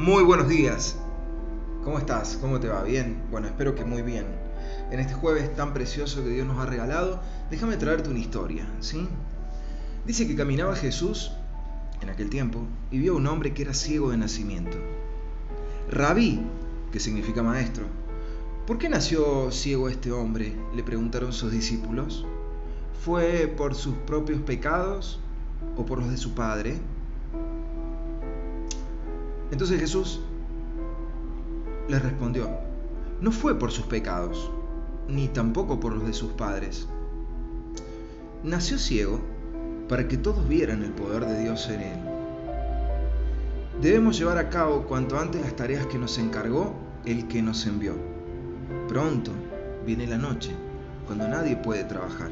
Muy 0.00 0.24
buenos 0.24 0.48
días. 0.48 0.96
¿Cómo 1.84 1.98
estás? 1.98 2.38
¿Cómo 2.40 2.58
te 2.58 2.68
va? 2.68 2.82
¿Bien? 2.84 3.22
Bueno, 3.30 3.48
espero 3.48 3.74
que 3.74 3.84
muy 3.84 4.00
bien. 4.00 4.24
En 4.90 4.98
este 4.98 5.12
jueves 5.12 5.54
tan 5.54 5.74
precioso 5.74 6.24
que 6.24 6.30
Dios 6.30 6.46
nos 6.46 6.58
ha 6.58 6.64
regalado, 6.64 7.20
déjame 7.50 7.76
traerte 7.76 8.08
una 8.08 8.18
historia, 8.18 8.66
¿sí? 8.80 9.06
Dice 10.06 10.26
que 10.26 10.36
caminaba 10.36 10.74
Jesús 10.74 11.32
en 12.00 12.08
aquel 12.08 12.30
tiempo 12.30 12.62
y 12.90 12.98
vio 12.98 13.12
a 13.12 13.16
un 13.16 13.26
hombre 13.26 13.52
que 13.52 13.60
era 13.60 13.74
ciego 13.74 14.10
de 14.10 14.16
nacimiento. 14.16 14.78
Rabí, 15.90 16.40
que 16.92 16.98
significa 16.98 17.42
maestro. 17.42 17.84
¿Por 18.66 18.78
qué 18.78 18.88
nació 18.88 19.50
ciego 19.50 19.90
este 19.90 20.12
hombre? 20.12 20.56
le 20.74 20.82
preguntaron 20.82 21.34
sus 21.34 21.52
discípulos. 21.52 22.24
¿Fue 23.04 23.52
por 23.54 23.74
sus 23.74 23.96
propios 24.06 24.40
pecados 24.40 25.20
o 25.76 25.84
por 25.84 25.98
los 25.98 26.08
de 26.10 26.16
su 26.16 26.32
padre? 26.32 26.80
Entonces 29.50 29.80
Jesús 29.80 30.20
les 31.88 32.02
respondió, 32.02 32.48
no 33.20 33.32
fue 33.32 33.58
por 33.58 33.72
sus 33.72 33.86
pecados, 33.86 34.50
ni 35.08 35.28
tampoco 35.28 35.80
por 35.80 35.92
los 35.92 36.06
de 36.06 36.12
sus 36.12 36.32
padres. 36.32 36.86
Nació 38.44 38.78
ciego 38.78 39.20
para 39.88 40.06
que 40.06 40.16
todos 40.16 40.48
vieran 40.48 40.82
el 40.82 40.92
poder 40.92 41.26
de 41.26 41.42
Dios 41.42 41.68
en 41.68 41.80
él. 41.80 41.98
Debemos 43.82 44.18
llevar 44.18 44.38
a 44.38 44.50
cabo 44.50 44.84
cuanto 44.84 45.18
antes 45.18 45.40
las 45.40 45.56
tareas 45.56 45.86
que 45.86 45.98
nos 45.98 46.18
encargó 46.18 46.74
el 47.04 47.26
que 47.28 47.42
nos 47.42 47.66
envió. 47.66 47.94
Pronto 48.88 49.32
viene 49.84 50.06
la 50.06 50.18
noche, 50.18 50.52
cuando 51.06 51.26
nadie 51.26 51.56
puede 51.56 51.84
trabajar, 51.84 52.28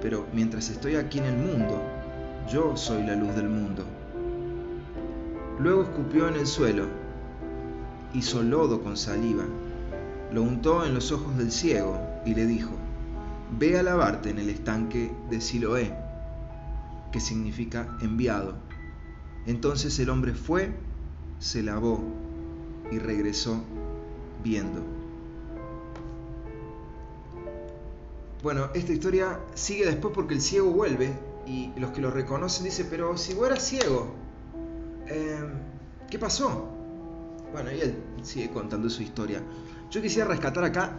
pero 0.00 0.26
mientras 0.32 0.70
estoy 0.70 0.96
aquí 0.96 1.18
en 1.18 1.24
el 1.24 1.36
mundo, 1.36 1.82
yo 2.52 2.76
soy 2.76 3.02
la 3.02 3.16
luz 3.16 3.34
del 3.34 3.48
mundo. 3.48 3.84
Luego 5.58 5.82
escupió 5.84 6.26
en 6.28 6.34
el 6.34 6.46
suelo, 6.46 6.86
hizo 8.12 8.42
lodo 8.42 8.82
con 8.82 8.96
saliva, 8.96 9.44
lo 10.32 10.42
untó 10.42 10.84
en 10.84 10.94
los 10.94 11.12
ojos 11.12 11.36
del 11.38 11.52
ciego 11.52 12.00
y 12.26 12.34
le 12.34 12.44
dijo, 12.46 12.72
ve 13.58 13.78
a 13.78 13.82
lavarte 13.84 14.30
en 14.30 14.38
el 14.38 14.48
estanque 14.48 15.12
de 15.30 15.40
Siloé, 15.40 15.94
que 17.12 17.20
significa 17.20 17.96
enviado. 18.00 18.54
Entonces 19.46 19.96
el 20.00 20.10
hombre 20.10 20.34
fue, 20.34 20.72
se 21.38 21.62
lavó 21.62 22.02
y 22.90 22.98
regresó 22.98 23.62
viendo. 24.42 24.82
Bueno, 28.42 28.70
esta 28.74 28.92
historia 28.92 29.40
sigue 29.54 29.86
después 29.86 30.12
porque 30.12 30.34
el 30.34 30.40
ciego 30.40 30.70
vuelve 30.70 31.16
y 31.46 31.72
los 31.78 31.92
que 31.92 32.00
lo 32.00 32.10
reconocen 32.10 32.64
dicen, 32.64 32.88
pero 32.90 33.16
si 33.16 33.34
vos 33.34 33.46
eras 33.46 33.62
ciego, 33.62 34.23
Em, 35.08 35.50
¿qué 36.10 36.18
pasó? 36.18 36.68
Bueno, 37.52 37.70
y 37.72 37.80
él 37.80 37.94
sigue 38.22 38.50
contando 38.50 38.88
su 38.88 39.02
historia. 39.02 39.42
Yo 39.90 40.00
quisiera 40.00 40.28
rescatar 40.28 40.64
acá 40.64 40.92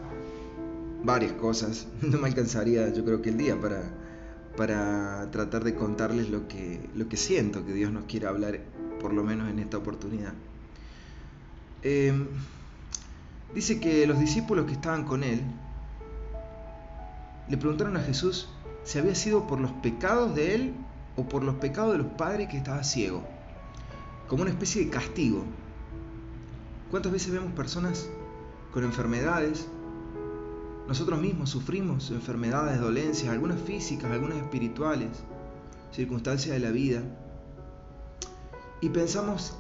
varias 1.03 1.33
cosas. 1.33 1.87
No 2.01 2.17
me 2.17 2.27
alcanzaría, 2.27 2.93
yo 2.93 3.03
creo 3.03 3.21
que 3.21 3.29
el 3.29 3.37
día 3.37 3.59
para, 3.59 3.83
para 4.55 5.29
tratar 5.31 5.63
de 5.63 5.75
contarles 5.75 6.29
lo 6.29 6.47
que, 6.47 6.87
lo 6.95 7.07
que 7.09 7.17
siento 7.17 7.65
que 7.65 7.73
Dios 7.73 7.91
nos 7.91 8.05
quiere 8.05 8.27
hablar, 8.27 8.59
por 8.99 9.13
lo 9.13 9.23
menos 9.23 9.49
en 9.49 9.59
esta 9.59 9.77
oportunidad. 9.77 10.33
Em, 11.81 12.27
dice 13.53 13.79
que 13.79 14.05
los 14.07 14.19
discípulos 14.19 14.65
que 14.65 14.73
estaban 14.73 15.03
con 15.03 15.23
él 15.23 15.41
le 17.47 17.57
preguntaron 17.57 17.95
a 17.97 17.99
Jesús 18.01 18.49
si 18.83 18.97
había 18.99 19.15
sido 19.15 19.47
por 19.47 19.59
los 19.59 19.71
pecados 19.71 20.35
de 20.35 20.55
él 20.55 20.73
o 21.15 21.27
por 21.27 21.43
los 21.43 21.55
pecados 21.55 21.93
de 21.93 21.99
los 21.99 22.07
padres 22.07 22.49
que 22.49 22.57
estaba 22.57 22.83
ciego 22.83 23.23
como 24.27 24.41
una 24.41 24.51
especie 24.51 24.85
de 24.85 24.89
castigo. 24.89 25.43
¿Cuántas 26.89 27.11
veces 27.11 27.31
vemos 27.31 27.51
personas 27.53 28.09
con 28.73 28.83
enfermedades? 28.83 29.67
Nosotros 30.87 31.19
mismos 31.19 31.49
sufrimos 31.49 32.11
enfermedades, 32.11 32.79
dolencias, 32.79 33.31
algunas 33.31 33.59
físicas, 33.59 34.11
algunas 34.11 34.37
espirituales, 34.37 35.09
circunstancias 35.91 36.53
de 36.53 36.59
la 36.59 36.71
vida. 36.71 37.03
Y 38.81 38.89
pensamos, 38.89 39.57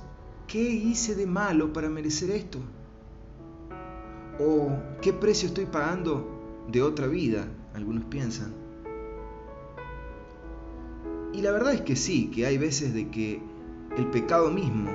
¿qué 0.47 0.61
hice 0.61 1.15
de 1.15 1.25
malo 1.25 1.73
para 1.73 1.89
merecer 1.89 2.29
esto? 2.29 2.59
¿O 4.39 4.69
qué 5.01 5.13
precio 5.13 5.47
estoy 5.47 5.65
pagando 5.65 6.65
de 6.71 6.81
otra 6.81 7.07
vida? 7.07 7.47
Algunos 7.73 8.05
piensan. 8.05 8.53
Y 11.33 11.41
la 11.41 11.51
verdad 11.51 11.73
es 11.73 11.81
que 11.81 11.95
sí, 11.95 12.29
que 12.29 12.45
hay 12.45 12.57
veces 12.57 12.93
de 12.93 13.09
que 13.09 13.41
el 13.97 14.07
pecado 14.07 14.51
mismo, 14.51 14.91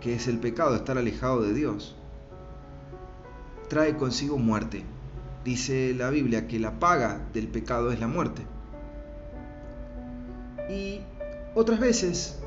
que 0.00 0.14
es 0.14 0.26
el 0.26 0.38
pecado 0.38 0.74
estar 0.74 0.96
alejado 0.96 1.42
de 1.42 1.52
Dios, 1.52 1.96
trae 3.68 3.96
consigo 3.96 4.38
muerte. 4.38 4.84
Dice 5.44 5.94
la 5.94 6.10
Biblia 6.10 6.48
que 6.48 6.58
la 6.58 6.78
paga 6.78 7.26
del 7.32 7.48
pecado 7.48 7.92
es 7.92 8.00
la 8.00 8.08
muerte. 8.08 8.42
Y 10.70 11.00
otras 11.54 11.80
veces 11.80 12.38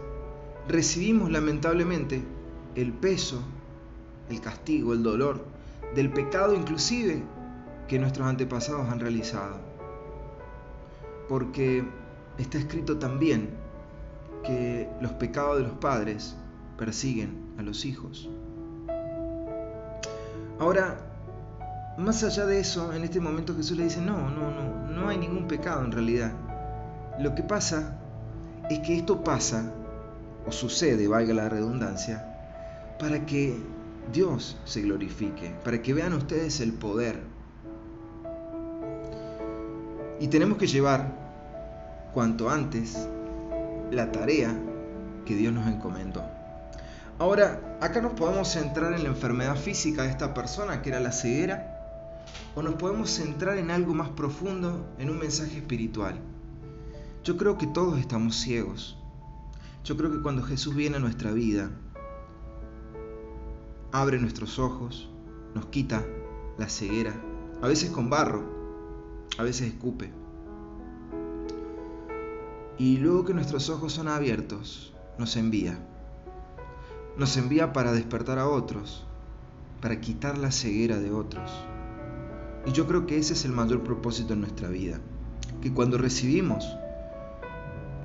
recibimos 0.67 1.31
lamentablemente 1.31 2.23
el 2.75 2.93
peso, 2.93 3.43
el 4.29 4.41
castigo, 4.41 4.93
el 4.93 5.03
dolor 5.03 5.45
del 5.95 6.09
pecado 6.09 6.55
inclusive 6.55 7.21
que 7.87 7.99
nuestros 7.99 8.27
antepasados 8.27 8.89
han 8.89 8.99
realizado. 8.99 9.57
Porque 11.29 11.83
está 12.37 12.57
escrito 12.57 12.97
también 12.97 13.49
que 14.43 14.89
los 15.01 15.11
pecados 15.13 15.57
de 15.57 15.63
los 15.63 15.73
padres 15.73 16.35
persiguen 16.77 17.53
a 17.57 17.61
los 17.61 17.85
hijos. 17.85 18.29
Ahora, 20.59 20.97
más 21.97 22.23
allá 22.23 22.45
de 22.45 22.59
eso, 22.59 22.93
en 22.93 23.03
este 23.03 23.19
momento 23.19 23.55
Jesús 23.55 23.77
le 23.77 23.85
dice, 23.85 24.01
no, 24.01 24.29
no, 24.29 24.51
no, 24.51 24.87
no 24.89 25.09
hay 25.09 25.17
ningún 25.17 25.47
pecado 25.47 25.83
en 25.83 25.91
realidad. 25.91 26.31
Lo 27.19 27.35
que 27.35 27.43
pasa 27.43 27.99
es 28.69 28.79
que 28.79 28.97
esto 28.97 29.23
pasa, 29.23 29.71
o 30.47 30.51
sucede, 30.51 31.07
valga 31.07 31.33
la 31.33 31.49
redundancia, 31.49 32.25
para 32.99 33.25
que 33.25 33.57
Dios 34.11 34.57
se 34.65 34.81
glorifique, 34.81 35.55
para 35.63 35.81
que 35.81 35.93
vean 35.93 36.13
ustedes 36.13 36.59
el 36.59 36.73
poder. 36.73 37.21
Y 40.19 40.27
tenemos 40.27 40.57
que 40.57 40.67
llevar 40.67 41.13
cuanto 42.13 42.49
antes 42.49 43.07
la 43.93 44.11
tarea 44.11 44.55
que 45.25 45.35
Dios 45.35 45.53
nos 45.53 45.67
encomendó. 45.67 46.23
Ahora, 47.19 47.77
acá 47.79 48.01
nos 48.01 48.13
podemos 48.13 48.49
centrar 48.49 48.93
en 48.93 49.03
la 49.03 49.09
enfermedad 49.09 49.55
física 49.55 50.03
de 50.03 50.09
esta 50.09 50.33
persona, 50.33 50.81
que 50.81 50.89
era 50.89 50.99
la 50.99 51.11
ceguera, 51.11 51.73
o 52.55 52.61
nos 52.61 52.75
podemos 52.75 53.09
centrar 53.09 53.57
en 53.57 53.71
algo 53.71 53.93
más 53.93 54.09
profundo, 54.09 54.85
en 54.97 55.09
un 55.09 55.19
mensaje 55.19 55.57
espiritual. 55.57 56.19
Yo 57.23 57.37
creo 57.37 57.57
que 57.57 57.67
todos 57.67 57.99
estamos 57.99 58.35
ciegos. 58.35 58.97
Yo 59.83 59.95
creo 59.95 60.11
que 60.11 60.21
cuando 60.21 60.43
Jesús 60.43 60.75
viene 60.75 60.97
a 60.97 60.99
nuestra 60.99 61.31
vida, 61.31 61.69
abre 63.91 64.19
nuestros 64.19 64.59
ojos, 64.59 65.09
nos 65.53 65.67
quita 65.67 66.03
la 66.57 66.67
ceguera, 66.67 67.13
a 67.61 67.67
veces 67.67 67.91
con 67.91 68.09
barro, 68.09 68.43
a 69.37 69.43
veces 69.43 69.67
escupe. 69.67 70.22
Y 72.77 72.97
luego 72.97 73.23
que 73.23 73.33
nuestros 73.33 73.69
ojos 73.69 73.93
son 73.93 74.07
abiertos, 74.07 74.93
nos 75.17 75.35
envía. 75.37 75.77
Nos 77.17 77.37
envía 77.37 77.71
para 77.71 77.91
despertar 77.91 78.39
a 78.39 78.47
otros, 78.47 79.05
para 79.81 80.01
quitar 80.01 80.37
la 80.37 80.51
ceguera 80.51 80.97
de 80.97 81.11
otros. 81.11 81.51
Y 82.65 82.71
yo 82.71 82.87
creo 82.87 83.05
que 83.05 83.17
ese 83.17 83.33
es 83.33 83.45
el 83.45 83.51
mayor 83.51 83.83
propósito 83.83 84.33
en 84.33 84.41
nuestra 84.41 84.69
vida. 84.69 84.99
Que 85.61 85.71
cuando 85.71 85.97
recibimos 85.97 86.65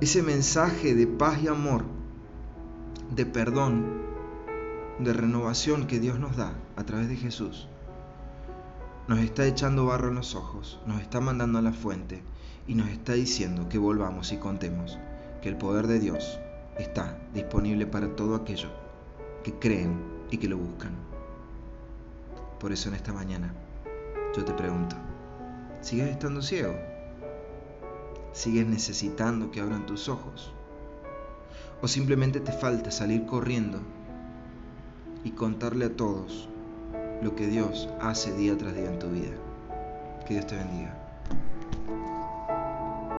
ese 0.01 0.21
mensaje 0.21 0.93
de 0.93 1.07
paz 1.07 1.41
y 1.41 1.47
amor, 1.47 1.83
de 3.15 3.25
perdón, 3.25 3.85
de 4.99 5.13
renovación 5.13 5.87
que 5.87 5.99
Dios 5.99 6.19
nos 6.19 6.37
da 6.37 6.53
a 6.75 6.85
través 6.85 7.09
de 7.09 7.15
Jesús, 7.15 7.67
nos 9.07 9.19
está 9.19 9.47
echando 9.47 9.87
barro 9.87 10.09
en 10.09 10.15
los 10.15 10.35
ojos, 10.35 10.79
nos 10.85 11.01
está 11.01 11.19
mandando 11.19 11.57
a 11.57 11.63
la 11.63 11.73
fuente 11.73 12.21
y 12.69 12.75
nos 12.75 12.87
está 12.89 13.13
diciendo 13.13 13.67
que 13.67 13.79
volvamos 13.79 14.31
y 14.31 14.37
contemos 14.37 14.99
que 15.41 15.49
el 15.49 15.57
poder 15.57 15.87
de 15.87 15.99
Dios 15.99 16.39
está 16.77 17.17
disponible 17.33 17.87
para 17.87 18.15
todo 18.15 18.35
aquello 18.35 18.69
que 19.43 19.55
creen 19.55 19.99
y 20.29 20.37
que 20.37 20.47
lo 20.47 20.59
buscan. 20.59 20.91
Por 22.59 22.71
eso 22.71 22.89
en 22.89 22.95
esta 22.95 23.11
mañana 23.11 23.55
yo 24.37 24.45
te 24.45 24.53
pregunto, 24.53 24.95
¿sigues 25.81 26.11
estando 26.11 26.43
ciego? 26.43 26.75
¿Sigues 28.33 28.67
necesitando 28.67 29.49
que 29.49 29.61
abran 29.61 29.87
tus 29.87 30.07
ojos? 30.07 30.53
¿O 31.81 31.87
simplemente 31.87 32.39
te 32.39 32.51
falta 32.51 32.91
salir 32.91 33.25
corriendo 33.25 33.79
y 35.23 35.31
contarle 35.31 35.85
a 35.85 35.95
todos 35.95 36.47
lo 37.23 37.35
que 37.35 37.47
Dios 37.47 37.89
hace 37.99 38.31
día 38.37 38.55
tras 38.59 38.75
día 38.75 38.91
en 38.91 38.99
tu 38.99 39.09
vida? 39.09 39.33
Que 40.27 40.35
Dios 40.35 40.45
te 40.45 40.55
bendiga. 40.55 40.98